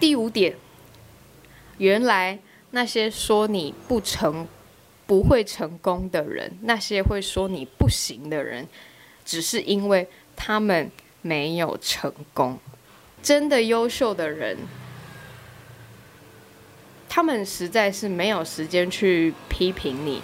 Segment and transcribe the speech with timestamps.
[0.00, 0.54] 第五点，
[1.78, 2.38] 原来
[2.70, 4.46] 那些说你不成、
[5.06, 8.68] 不会成功的人，那些会说你不行的人，
[9.24, 10.90] 只是因为他们
[11.20, 12.58] 没有成功。
[13.20, 14.56] 真的优秀的人，
[17.08, 20.22] 他们实在是没有时间去批评你。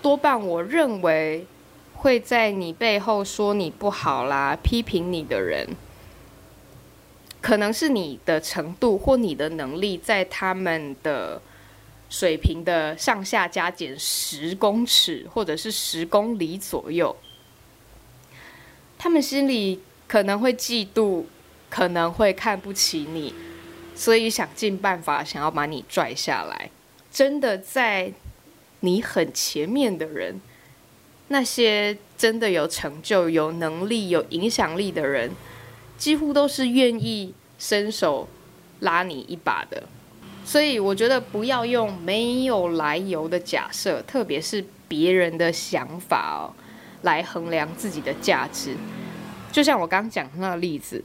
[0.00, 1.44] 多半我认为
[1.92, 5.68] 会在你背后说你不好啦、批评你的人，
[7.40, 11.40] 可能是你的程度或你的能力在他们的
[12.08, 17.16] 水平的上下加减十公尺或者是十公里左右，
[18.98, 21.24] 他们心里可能会嫉妒，
[21.68, 23.34] 可能会看不起你，
[23.94, 26.70] 所以想尽办法想要把你拽下来。
[27.10, 28.12] 真的在。
[28.80, 30.40] 你很前面的人，
[31.26, 35.32] 那些真的有成就、有能力、有影响力的人，
[35.98, 38.26] 几乎都是愿意伸手
[38.80, 39.82] 拉你一把的。
[40.44, 46.54] 所以我觉得不要用没有来由的假设，特别是别人的想法哦，
[47.02, 48.74] 来衡量自己的价值。
[49.52, 51.02] 就像我刚讲的那个例子，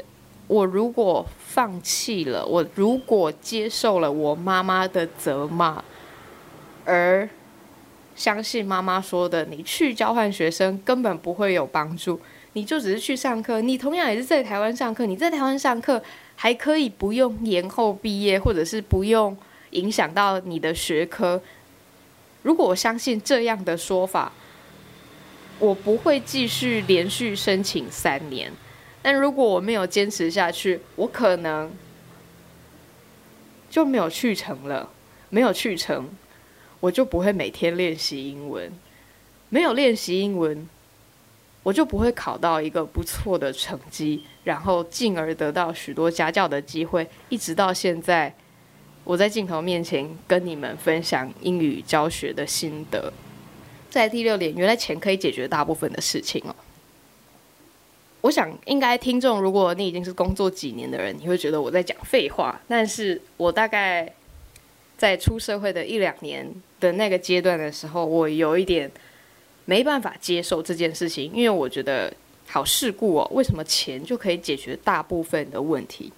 [0.47, 5.83] 我如果放弃了，我如果接受了我妈妈的责骂，
[6.85, 7.27] 而
[8.15, 12.21] 相信妈妈说的，你去交换学生根本不会有帮助，
[12.53, 13.61] 你就只是去上课。
[13.61, 16.01] 你同样也是在台湾上课，你在台湾上课
[16.35, 19.35] 还可以不用延后毕业，或者是不用
[19.71, 21.41] 影响到你的学科。
[22.43, 24.31] 如果我相信这样的说法，
[25.59, 28.51] 我不会继续连续申请三年。
[29.01, 31.71] 但如果我没有坚持下去，我可能
[33.69, 34.89] 就没有去成了，
[35.29, 36.09] 没有去成。
[36.79, 38.71] 我就不会每天练习英文，
[39.47, 40.67] 没有练习英文，
[41.63, 48.31] 我就不会考到一个不错的成绩，然后进而得到许多家教的机会，一直到现在，
[49.03, 53.11] 我在镜头面前跟你们分享英语教学的心得。
[53.89, 56.55] 在第六点，原来钱可以解决大部分的事情哦。
[58.21, 64.13] 我想，应该听众，如果你已经是工作几年的人，你会觉得我在讲废话，但是我大概。
[64.95, 66.47] 在出社会的一两年
[66.79, 68.89] 的那个阶段的时候，我有一点
[69.65, 72.13] 没办法接受这件事情，因为我觉得
[72.47, 76.11] 好世故哦，为什么钱就可以解决大部分的问题？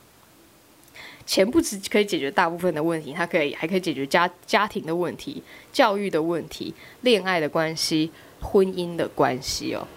[1.25, 5.41] 钱不只可以解决大部分的问题，它可以还可以解决家家庭的问题、
[5.73, 8.11] 教育的问题、恋爱的关系、
[8.41, 9.87] 婚姻的关系哦。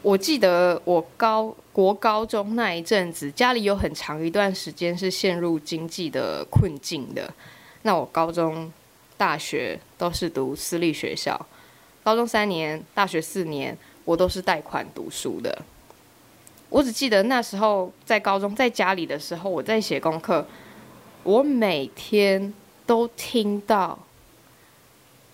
[0.00, 7.32] 我记得我高国高中那一阵子，家里有很长一段时间是陷入经济的困境的。
[7.82, 8.72] 那我高中、
[9.18, 11.46] 大学都是读私立学校，
[12.04, 15.62] 高中三年，大学四年，我都是贷款读书的。
[16.68, 20.46] 我只记得那时候在高中在家里的时候，我在写功课，
[21.22, 22.52] 我每天
[22.84, 23.98] 都听到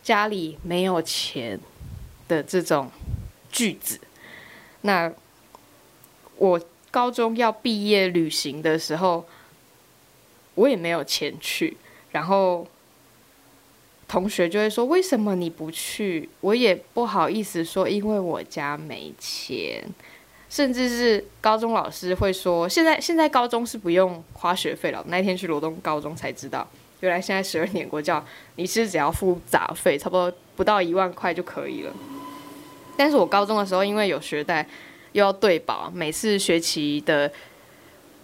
[0.00, 1.59] 家里没有钱
[2.28, 2.88] 的这种
[3.50, 3.98] 句子。
[4.82, 5.12] 那
[6.36, 6.60] 我
[6.92, 9.26] 高中要毕业旅行的时候，
[10.54, 11.76] 我也没有钱去。
[12.12, 12.66] 然后
[14.10, 19.84] 同学就会说：“为什么你不去？”我也不好意思说，因为我家没钱。
[20.48, 28.26] 甚至是高中老师会说：“现在现在高中是不用花学费了。”那天去罗东高中才知道，原来现在十二年国教，
[28.56, 31.92] 你是只要付杂费，差不多不到一万块就可以了。
[32.97, 34.66] 但是我高中的时候，因为有学贷，
[35.12, 37.31] 又要对保，每次学期的。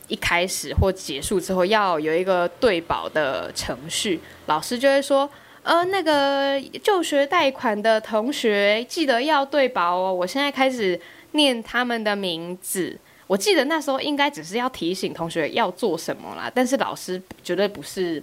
[0.09, 5.29] 一开始或结束之后要有一个对保的程序，老师就会说
[5.66, 10.99] ：“呃，那个就学贷款的同学记得要对保哦。”我现在开始
[11.32, 12.97] 念他们的名字。
[13.27, 18.22] 我记得那时候应该只是要提醒同学要做什么啦，但是老师绝对不是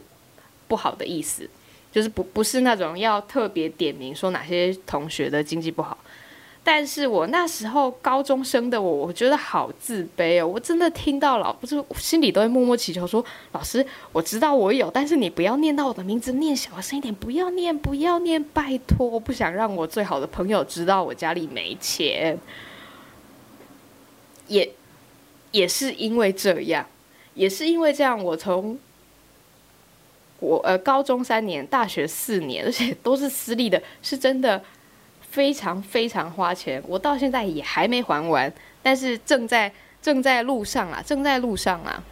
[0.69, 1.47] 不好的意思，
[1.91, 5.97] 就是不不是那种要特别点名说哪些同学的经济不好。
[6.65, 10.47] 但是我那时候高中生的我，我觉得好自卑哦！
[10.47, 19.05] 我真的听到老不是心里都会默默祈求说：“老师，我知道我有，但是你不要念到我的名字，念小声一点，不要念，不要念，拜托！
[19.05, 22.39] 我不想让我最好的朋友知道我家里没钱。”
[24.47, 24.71] 也
[25.51, 26.87] 也是因为这样，
[27.33, 28.79] 也是因为这样，我从
[30.39, 34.63] 我呃高中三年，大学四年，而且都是私立的，是真的。
[35.33, 38.53] 非常非常花钱，我到现在也还没还完，
[38.83, 42.03] 但是正在正在路上啊，正在路上啊。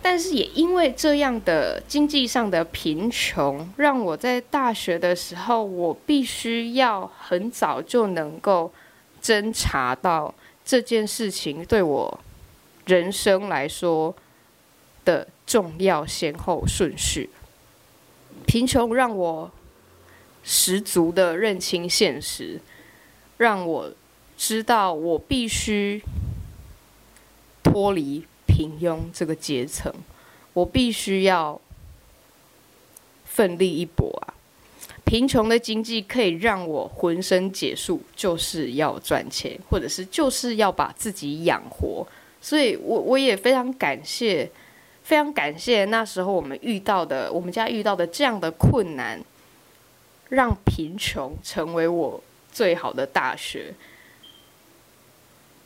[0.00, 8.72] 但是也因为这样的经济上的贫穷，让我在大学的时候，我必须要很早就能够
[9.22, 12.20] 侦查到这件事情对我
[12.86, 14.16] 人生来说
[15.04, 17.28] 的重要先后顺序。
[18.46, 19.50] 贫穷让我
[20.42, 22.60] 十足的认清现实，
[23.36, 23.92] 让我
[24.36, 26.02] 知道我必须
[27.62, 29.92] 脱离平庸这个阶层，
[30.52, 31.60] 我必须要
[33.24, 34.34] 奋力一搏啊！
[35.04, 42.06] 贫穷的经济可以让我浑身解数，就是要赚钱，或者是就是要把自己养活。
[42.40, 44.50] 所以我我也非常感谢，
[45.02, 49.20] 非常感谢那时候我们遇到的，我们家遇到的这样的困难，
[50.30, 53.74] 让贫穷成为我最好的大学。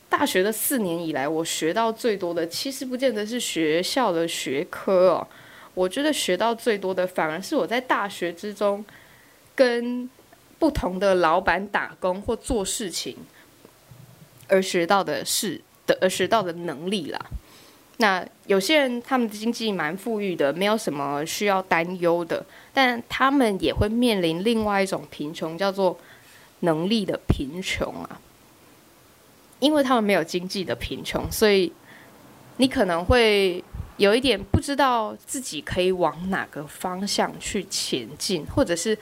[0.08, 5.26] 大学的四年以来，我学到最多的，其实不见得是学校的学科哦。
[5.74, 8.84] 我觉得学到最多的，反而是我在大学之中
[9.56, 10.08] 跟
[10.58, 13.16] 不同的老板打工或做事情
[14.46, 17.26] 而学到的是的，而学到的能力啦。
[17.98, 25.98] 那有些人他们的经济蛮富裕的，没有什么需要担忧的，但他们也会面临另外一种贫穷，叫做
[26.60, 28.20] 能力的贫穷啊。
[29.60, 31.72] 因为他们没有经济的贫穷，所以
[32.56, 33.62] 你可能会
[33.96, 38.98] 有一点不知道自己可以往哪个方向去前进，或者是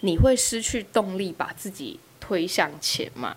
[0.00, 3.36] 你会失去动力把自己推向前嘛。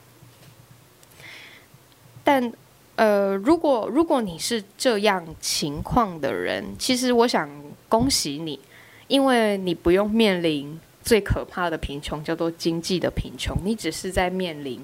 [2.23, 2.51] 但
[2.95, 7.49] 呃，如果如果你是这样情况的人，其实我想
[7.89, 8.59] 恭喜你，
[9.07, 14.79] 因为你不用面临最可怕的贫穷，叫做经济的贫穷，你只是在面临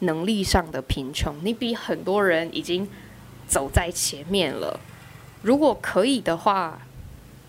[0.00, 1.32] 能力上的贫穷。
[1.44, 2.88] 你比很多人已经
[3.46, 4.80] 走在前面了。
[5.42, 6.80] 如果可以的话，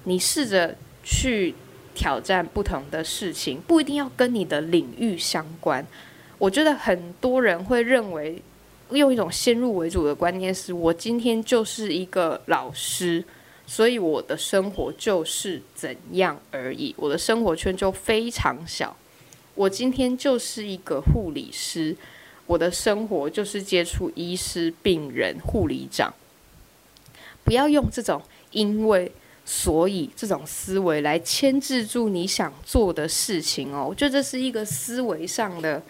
[0.03, 1.55] 你试着去
[1.95, 5.83] 挑战不同的事情，不一定要跟你的领域相关。
[6.37, 8.43] 我觉得很多人会认为。
[8.97, 13.23] 用一种先入为主的观念是，我今天就是一个老师，
[13.65, 18.95] 所以我的生活就是怎样而已，我的生活圈就非常小。
[19.55, 21.95] 我今天就是一个护理师，
[22.47, 26.13] 我的生活就是接触医师、病人、护理长。
[27.43, 28.21] 不要用这种
[28.51, 29.11] 因为
[29.45, 33.87] 所以这种思维来牵制住你想做的事情哦。
[33.89, 35.81] 我觉得这是一个思维上的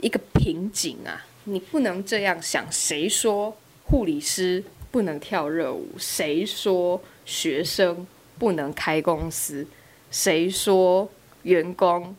[0.00, 1.25] 一个瓶颈啊。
[1.46, 2.70] 你不能这样想。
[2.70, 5.88] 谁说护理师不能跳热舞？
[5.98, 8.06] 谁说学生
[8.38, 9.66] 不能开公司？
[10.10, 11.10] 谁说
[11.42, 12.14] 员工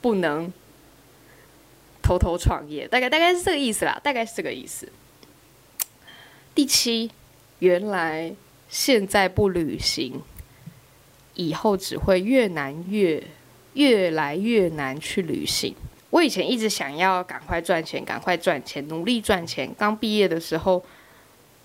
[0.00, 0.52] 不能
[2.02, 2.86] 偷偷创业？
[2.88, 4.88] 大概大概是这个意思啦，大概是这个意思。
[6.54, 7.10] 第七，
[7.60, 8.34] 原来
[8.68, 10.22] 现在不旅行，
[11.34, 13.22] 以后只会越难越
[13.74, 15.74] 越来越难去旅行。
[16.14, 19.68] 我以前一直想要赶快赚钱，赶快赚钱，努力赚钱。
[19.76, 20.80] 刚毕业的时候，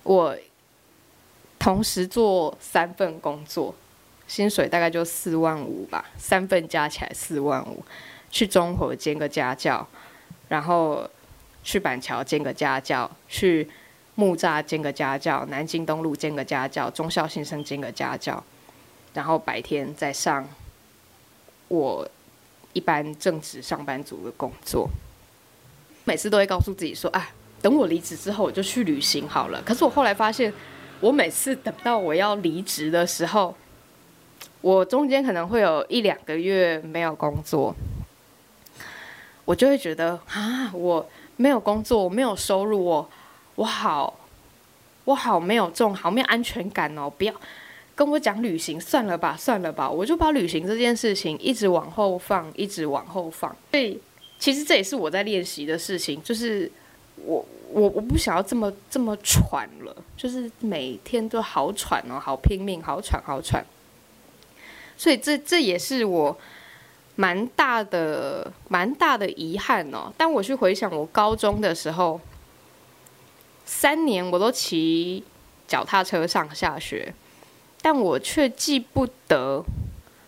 [0.02, 0.36] 我
[1.60, 3.76] 同时做三份工作，
[4.28, 7.86] 薪水大概就四万五吧，三份加起来四万五。
[8.32, 9.88] 去中和兼个家教，
[10.48, 11.08] 然后
[11.64, 13.70] 去板桥兼个家教，去
[14.16, 18.44] 木栅兼个家教，南京东路兼个家教，忠孝新生兼个家教，
[19.14, 20.50] 然后白天再上
[21.68, 22.10] 我。
[22.74, 24.90] 一般正职上班族的工作，
[26.06, 27.30] 每次都会告诉自己说：“啊，
[27.62, 30.54] 等我离职之后，我就去旅行好了。”可是我后来发现，
[31.00, 33.56] 我每次等到我要离职的时候，
[34.62, 37.76] 我中间可能会有一两个月没有工作，
[39.46, 43.10] 我就会觉得啊，我没有工作，我没有收入，我
[43.56, 44.20] 我好，
[45.06, 47.34] 我好没有这种，好没有安全感哦，不要。
[48.00, 53.54] 跟我讲旅行，算了吧，算了吧，我就把旅行这件事情一直往后放，一直往后放。
[53.72, 54.00] 所以，
[54.40, 56.72] 其实这也是我在练习的事情，就是
[57.18, 63.66] 我我我不想要这么这么喘了，就是每天都好喘哦，好拼命，好喘好喘。
[64.96, 66.40] 所以这这也是我
[67.18, 70.10] 蛮大的蛮大的遗憾哦。
[70.16, 72.22] 当我去回想我高中的时候，
[73.66, 75.22] 三年我都骑
[75.68, 77.14] 脚踏车上下学。
[77.82, 79.64] 但我却记不得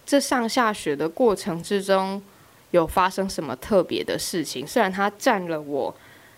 [0.06, 2.22] 这上下学的过程之中
[2.72, 4.66] 有发生什么特别的事情。
[4.66, 5.94] 虽然它占了我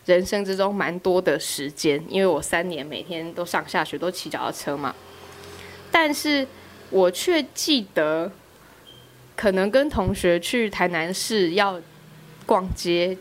[0.05, 4.95] 人生之中蛮多的时间，因为我三年每天都上下学，都骑脚踏车嘛。
[5.91, 6.47] 但是
[6.89, 8.31] 我却记得，
[9.35, 11.79] 可能跟同学去台南市要
[12.47, 13.15] 逛街，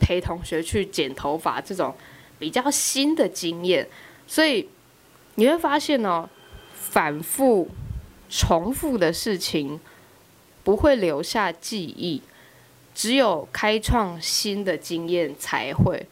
[0.00, 1.94] 陪同学去剪头发这种
[2.38, 3.86] 比较新的经验。
[4.26, 4.66] 所以
[5.34, 6.26] 你会发现哦。
[6.90, 7.68] 反复
[8.28, 9.78] 重复的事情
[10.64, 12.22] 不会留下记忆，
[12.94, 16.06] 只有开创新的经验才会。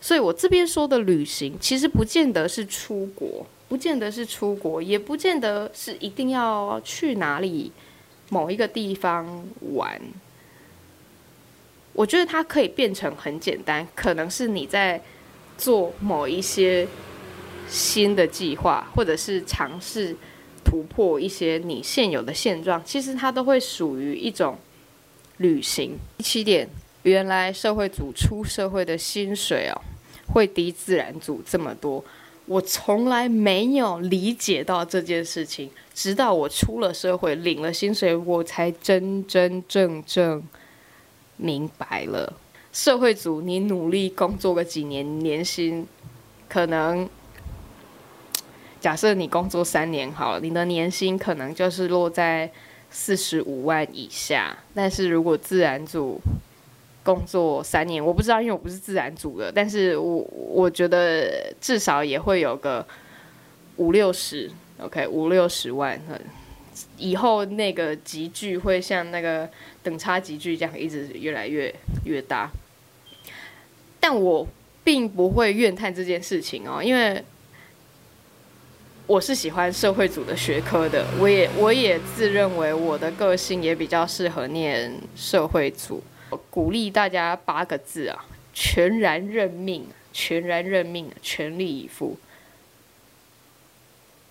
[0.00, 7.72] 所以我这边说的旅行，其实不见得是出国，不见得是出国，也不见得是一定要去哪里
[8.28, 10.00] 某一个地方玩。
[11.92, 15.00] 我觉得它可以变成很简单，可能是你在
[15.56, 16.86] 做某一些
[17.68, 20.16] 新的计划，或者是尝试
[20.64, 24.56] 突破一些你现有的现状，其实它都会属于一种
[25.38, 25.98] 旅行。
[26.18, 26.68] 第七点，
[27.02, 29.80] 原来社会组出社会的薪水哦，
[30.32, 32.04] 会低自然组这么多，
[32.46, 40.42] 我从来没有理解到这件事情，直到我出了社会领了薪水，我才真真正正。
[41.38, 42.32] 明白了，
[42.72, 45.86] 社会组你努力工作个几年，年薪
[46.48, 47.06] 可能
[48.86, 52.48] 假设你工作三年好了，你的年薪可能就是落在
[52.88, 54.56] 四十五万以下。
[54.76, 56.20] 但是如果自然组
[57.02, 62.86] 工作三年，我不知道，因为我不是自然组的，但是我我觉得至少也会有个
[63.78, 66.00] 五六十，OK，五六十万。
[66.96, 69.50] 以后那个级距会像那个
[69.82, 71.74] 等差级距这样一直越来越
[72.04, 72.48] 越大，
[73.98, 74.46] 但我
[74.84, 77.20] 并不会怨叹这件事情哦，因为
[79.06, 86.02] 我是喜欢社会组的学科的，我也我也自认为我的个性也比较适合念社会组。
[86.30, 92.18] 我鼓励大家八个字啊：全然认命，全然认命，全力以赴，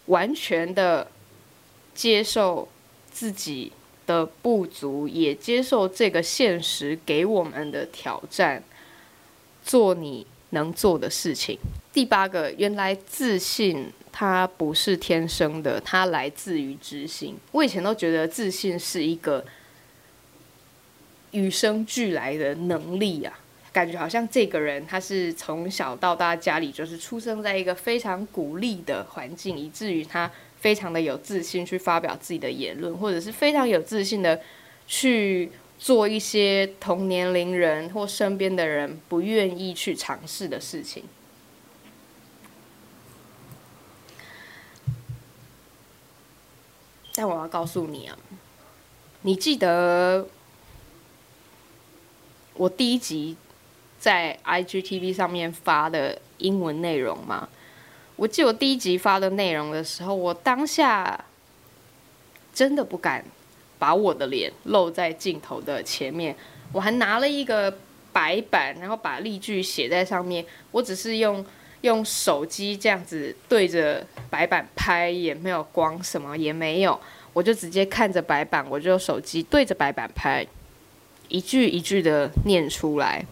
[0.08, 1.08] 完全的。
[1.96, 2.67] 接受
[3.10, 3.72] 自己
[4.05, 8.62] 的不足，也接受这个现实给我们的挑战，
[9.63, 11.58] 做你能做的事情。
[11.94, 17.36] 第八个，原来自信它不是天生的，它来自于自信。
[17.51, 19.43] 我以前都觉得自信是一个
[21.31, 23.38] 与生俱来的能力啊，
[23.74, 30.31] 感觉好像这个人他是从小到大家里就是出生在一个非常鼓励的环境，以至于他。
[30.57, 34.41] 非常的有自信去发表自己的言论，或者是非常有自信的
[34.88, 41.03] 去做一些同年龄人或身边的人不愿意去尝试的事情。
[47.15, 48.17] 但我要告诉你啊，
[49.22, 50.27] 你记得
[52.53, 53.38] 我第一集
[53.98, 57.48] 在 IGTV 上面发的英文内容吗？
[58.17, 61.25] 我记得我第一集发的内容的时候，我当下
[62.53, 63.25] 真的不敢
[63.79, 66.36] 把我的脸露在镜头的前面。
[66.72, 67.77] 我还拿了一个
[68.12, 70.45] 白板，然后把例句写在上面。
[70.72, 71.45] 我只是用
[71.82, 77.00] 用手机这样子对着白板拍，也没有光，什么也没有。
[77.34, 80.46] 我就直接看着白板，我就手机对着白板拍，
[81.27, 83.25] 一句一句的念出来。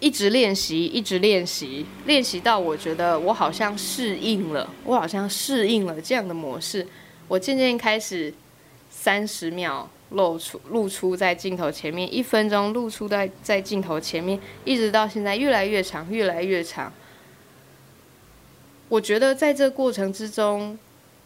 [0.00, 6.86] 一直练习，一直练习，练习到我觉得我好像适应了，我好像适应了这样的模式。
[7.26, 8.32] 我渐渐开始
[8.88, 16.92] 三十秒露出露出在镜头前面，一分钟露出在在镜头前面，一直到现在越来越长，越来越长。
[18.88, 20.78] 我觉得在这过程之中，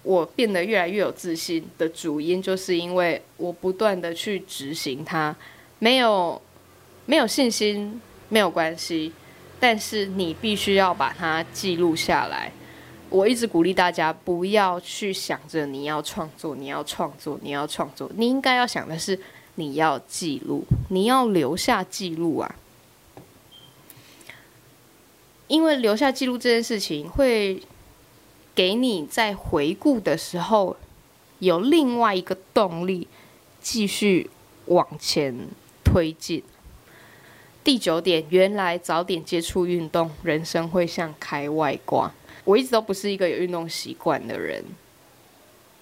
[0.03, 5.37] 我变得越来越有自信的主因，就是因为我不断的去执行它，
[5.79, 6.41] 没有
[7.07, 8.01] 没有信心。
[8.29, 9.13] 没有关系，
[9.61, 12.51] 但是你必须要把它记录下来。
[13.13, 18.11] 我一直鼓励大家不要去想着你要创作，你要创作，你要创作。
[18.17, 19.21] 你应该要想的是
[19.57, 22.55] 你要记录，你要留下记录啊！
[25.47, 27.61] 因为留下记录这件事情，会
[28.55, 30.79] 给你在回顾的时候
[31.39, 33.07] 有另外一个动力，
[33.61, 34.31] 继续
[34.67, 35.37] 往前
[35.85, 36.43] 推进。
[37.63, 42.15] 第九点，原来早点接触运动，人生会像开外挂。
[42.45, 44.65] 我一直都不是一个有运动习惯的人，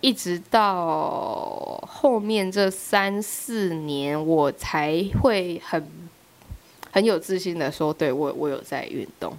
[0.00, 5.86] 一直到后面这三四年，我才会很
[6.90, 9.36] 很有自信的说，对，我我有在运动。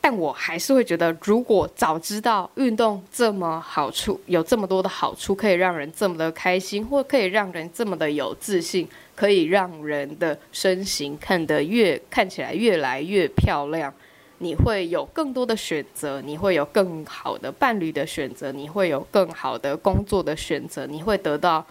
[0.00, 8.88] 但我还是会觉得，如果早知道运动这么好处，有这么多的好处，可以让人这么的开心，或可以让人这么的有自信。
[9.16, 13.90] 可以让人的身形看得越看起来越来越漂亮，
[14.38, 21.66] 你会有更多的选择，你会有更好的伴侣的选择，你会有更好的工作的选择，你会得到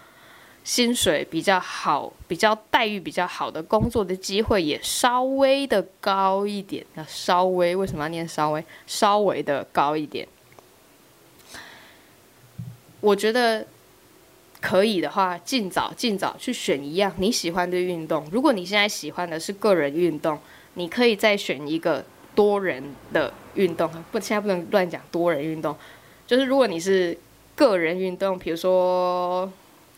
[0.64, 6.86] 薪水比较好、比较待遇比较好的工作的机会也稍微的高一点。
[6.96, 8.64] 那稍微为什么要念稍微？
[8.88, 10.28] 稍微的高一点，
[13.02, 13.66] 我觉得。
[14.62, 18.28] 可以的话，尽早尽早去选一样你喜欢的运动。
[18.32, 20.40] 如果你现在喜欢的是个人运动，
[20.74, 22.04] 你可以再选一个
[22.36, 25.76] 多人的运动，不，现在不能乱讲多人运动，
[26.28, 27.18] 就是如果你是
[27.56, 29.52] 个人运动，比如说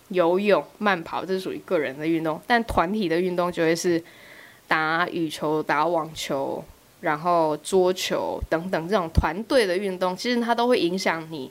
[0.10, 4.02] 游泳、慢跑，这是属于个人的运动，但团体的运动就会是
[4.68, 6.64] 打羽球、打网球。
[7.00, 11.50] 然后桌球等等这种团队的运动，其实它都会影响你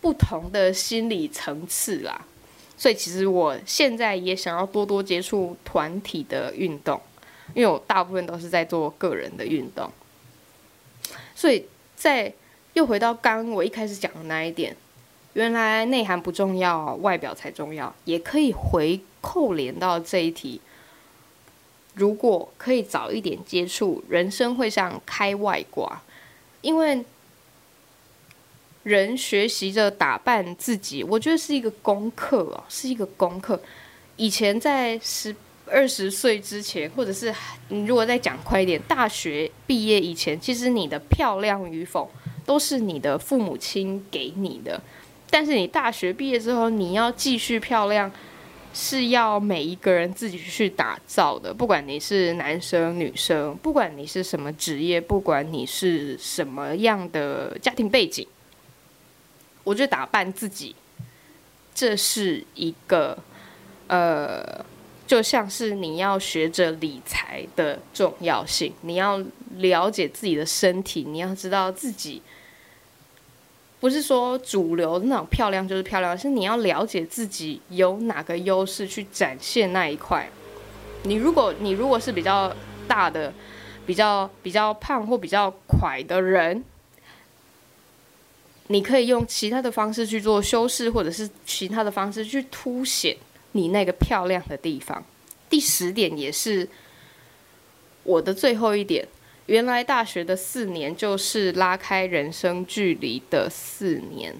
[0.00, 2.20] 不同的心理层次啦。
[2.76, 7.00] 所以其实我现在也想要多多接触团体的运动，
[7.54, 9.88] 因为我大部分都是在做个人的运动。
[11.42, 12.32] 所以在
[12.74, 14.76] 又回到刚我一开始讲的那一点，
[15.32, 20.60] 原来内涵不重要，外表才重要，也可以回扣连到这一题。
[21.94, 26.00] 如果可以早一点接触，人生会像开外挂，
[26.60, 27.04] 因为
[28.84, 33.60] 人学习着打扮自己，我觉得是一个功课哦，是一个功课。
[34.14, 35.34] 以前在十
[35.66, 37.34] 二十岁之前，或者是
[37.68, 42.10] 你如果再讲快一点，大学毕业以前，其实你的漂亮与否
[42.44, 44.80] 都是你的父母亲给你的，
[45.30, 48.10] 但是你大学毕业之后，你要继续漂亮。
[48.74, 58.26] 是要每一个人自己去打造的，不管你是男生女生，不管你是什么职业，不管你是什么样的家庭背景，
[59.62, 60.74] 我觉得打扮自己，
[61.74, 63.18] 这是一个
[63.88, 64.64] 呃，
[65.12, 69.22] 就像是你要学着理财的重要性，你要
[69.56, 72.22] 了解自己的身体，你要知道自己。
[73.78, 80.26] 不是说主流的那种漂亮就是漂亮，是你要了解自己有哪个优势去展现那一块。
[81.02, 82.50] 你如果你如果是比较
[82.88, 83.30] 大的、
[83.84, 86.64] 比较比较胖或比较快的人，
[88.68, 93.14] 你可以用其他的方式去做修饰，或者是其他的方式去凸显
[93.52, 95.04] 你那个漂亮的地方。
[95.48, 96.68] 第十点也是
[98.02, 99.06] 我的最后一点。
[99.46, 104.34] 原来大学的四年就是拉开人生距离的四年。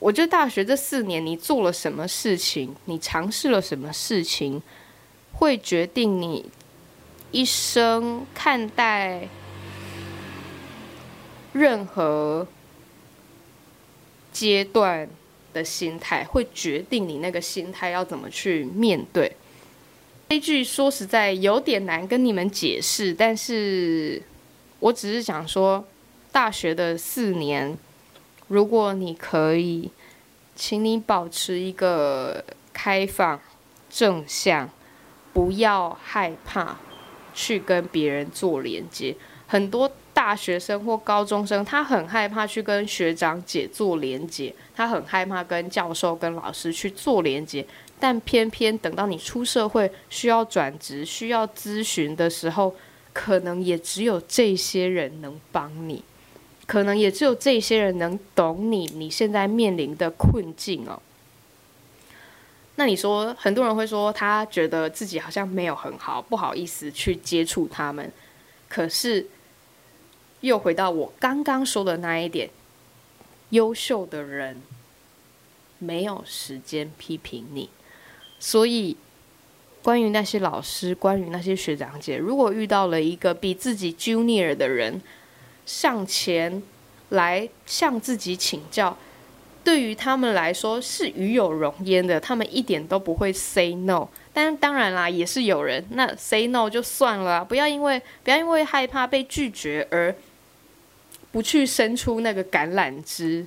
[0.00, 4.62] 我觉得大学这四年，你做了什么事情，你尝试了什么事情，
[5.32, 6.48] 会决定你
[7.32, 9.28] 一生看待
[11.52, 12.46] 任何
[14.32, 15.08] 阶段
[15.52, 19.32] 的心态，会决定你那个心态要怎么去面对。
[20.28, 24.22] 这句说实在有点难跟你们解释，但是
[24.78, 25.84] 我只是想说，
[26.30, 27.76] 大学的四年，
[28.48, 29.90] 如果你可以，
[30.54, 33.40] 请你保持一个开放、
[33.88, 34.68] 正向，
[35.32, 36.78] 不要害怕
[37.32, 39.16] 去跟别人做连接。
[39.46, 47.64] 很多大学生或高中生，他很害怕去跟学长姐做连接，他很害怕跟教授、跟老师去做连接。
[48.00, 52.74] 但偏偏等到你出社会，需要转职、需要咨询的时候，
[53.12, 56.02] 可能也只有这些人能帮你，
[56.66, 61.00] 可能也只有这些人能懂你你现在面临的困境哦。
[62.74, 68.10] 那你说，很多人会说他觉得自己好像没有很好，不好意思去接触他们。
[68.68, 69.24] 可是，
[70.40, 72.50] 又回到我刚刚说的那一点，
[73.50, 74.62] 优秀的人
[75.78, 77.68] 没有时间批评你。
[78.38, 78.96] 所以，
[79.82, 85.00] 关于那些老师，关于那些学长姐，如果遇到了一个比自己 junior 的人
[85.66, 86.62] 向前
[87.08, 88.96] 来向自己请教，
[89.64, 94.08] 对于他们来说是与有荣焉的，他们一点都不会 say no。
[94.32, 100.14] 但当然啦，也是有人那 say no 就算了，不要因为不要因为害怕被拒绝而
[101.30, 103.46] 不去伸出那个橄榄枝。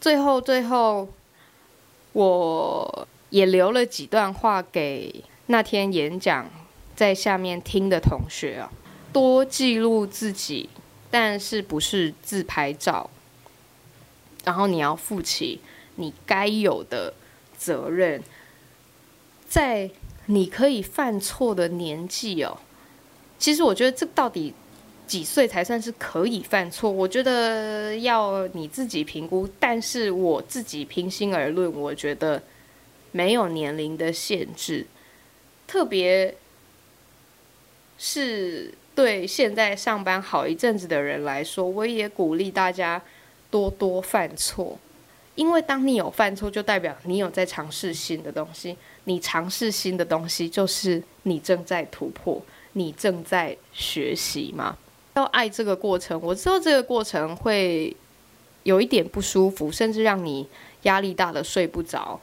[0.00, 1.08] 最后，最后，
[2.12, 3.06] 我。
[3.30, 6.50] 也留了几段话给那天演讲
[6.96, 8.68] 在下面听的同学啊，
[9.12, 10.68] 多记录自己，
[11.12, 13.08] 但是不是自拍照。
[14.44, 15.60] 然后你要负起
[15.96, 17.12] 你该有的
[17.56, 18.22] 责任，
[19.48, 19.90] 在
[20.26, 22.58] 你可以犯错的年纪哦。
[23.38, 24.54] 其实我觉得这到底
[25.06, 26.90] 几岁才算是可以犯错？
[26.90, 29.48] 我觉得要你自己评估。
[29.58, 32.42] 但是我自己平心而论，我觉得。
[33.12, 34.86] 没有年龄的限制，
[35.66, 36.32] 特别
[37.98, 43.02] 是对现在上班好一阵子的人来说，我也鼓励大家
[43.50, 44.78] 多多犯错，
[45.34, 48.76] 因为当你有犯错，就代表你有在尝试新的东西。
[49.04, 52.40] 你尝试新的东西，就是你正在突破，
[52.74, 54.76] 你正在学习嘛。
[55.14, 57.96] 要爱这个过程，我知道这个过程会
[58.62, 60.46] 有一点不舒服，甚至让你
[60.82, 62.20] 压力大的睡不着。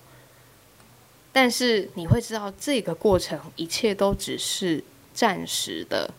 [1.33, 6.11] 但是你会知道，这个过程一切都只是暂时的，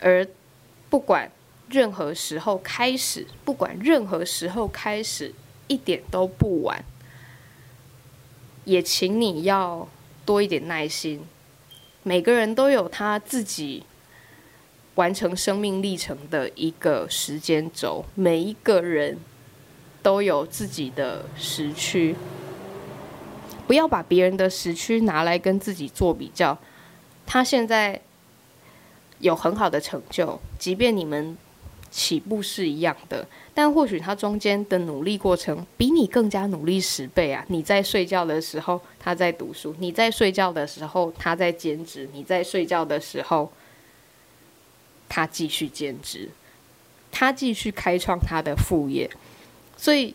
[0.00, 0.26] 而
[0.90, 1.30] 不管
[1.68, 5.34] 任何时候开始，不管任何时候开始，
[5.68, 6.84] 一点都不晚。
[8.64, 9.88] 也请你要
[10.24, 11.24] 多一点耐心。
[12.02, 13.84] 每个人都有他自己
[14.94, 19.18] 完成生命历程的一个时间轴，每一个人
[20.02, 22.14] 都有自己的时区。
[23.66, 26.56] 不要把别人的时区拿来跟自己做比较。
[27.26, 28.00] 他现在
[29.18, 31.36] 有很好的成就，即便你们
[31.96, 37.42] 起步是一样的，但或许他中间的努力过程比你更加努力十倍啊！
[37.48, 43.50] 你在睡觉的时候，他在读书；你在睡觉的时候，他在兼职；你在睡觉的时候，
[45.08, 46.28] 他继续兼职，
[47.10, 49.10] 他继续开创他的副业。
[49.78, 50.14] 所以，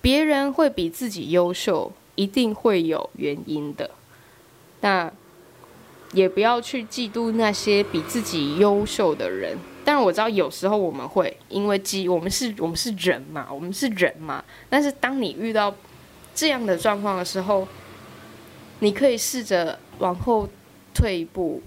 [0.00, 3.90] 别人会比自己优秀，一定会有原因的。
[4.80, 5.12] 那
[6.12, 9.58] 也不要去嫉妒那些比自己优秀的人。
[9.92, 14.44] 但我知道有时候我们会因为嫉，我们是我们是人嘛，我们是人嘛。
[14.68, 15.74] 但是当你遇到
[16.32, 17.66] 这样的状况的时候，
[18.78, 20.48] 你可以试着往后
[20.94, 21.60] 退一步，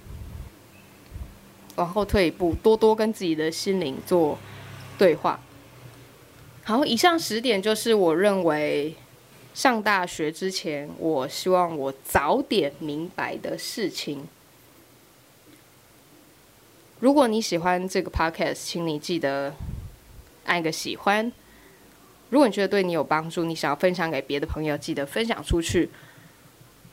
[1.76, 4.38] 往后退一步，多多跟自己的心灵做
[4.98, 5.38] 对话。
[6.64, 8.96] 好，以上十点就是我认为
[9.54, 14.26] 上大学之前，我希望我早点明白的事情。
[17.04, 19.54] 如果你喜欢这个 podcast，请你记得
[20.46, 21.30] 按个喜欢。
[22.30, 25.89] 如果你觉得对你有帮助，你想要分享给别的朋友，记得分享出去。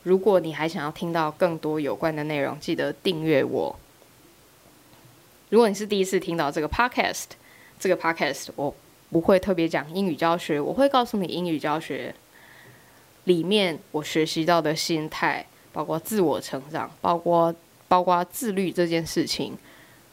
[0.02, 3.78] 如果你还想要听到更多有关的内容，记得订阅我。
[5.50, 7.26] 如果你是第一次听到这个 podcast，
[7.78, 8.74] 这个 podcast 我
[9.12, 12.12] 不会特别讲英语教学，我会告诉你英语教学
[13.26, 17.54] 里面我学习到的心态，包括自我成长，包括
[17.86, 19.56] 包括自律这件事情。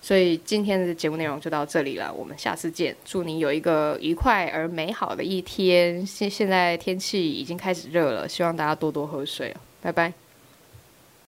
[0.01, 2.95] 所以今天的节目内容就到这里了，我们下次见。
[3.03, 6.05] 祝你有一个愉快而美好的一天。
[6.05, 9.53] 现现在天气已经开始热了，希望大家多多喝水。
[9.81, 10.26] 拜拜。